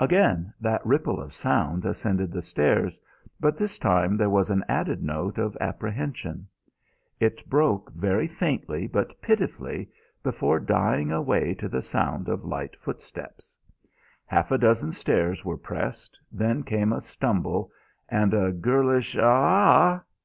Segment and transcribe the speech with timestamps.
[0.00, 2.98] Again that ripple of sound ascended the stairs,
[3.38, 6.48] but this time there was an added note of apprehension.
[7.20, 9.88] It broke very faintly but pitifully,
[10.24, 13.56] before dying away to the sound of light footsteps.
[14.26, 17.70] Half a dozen stairs were pressed, then came a stumble
[18.08, 20.02] and a girlish "A ah."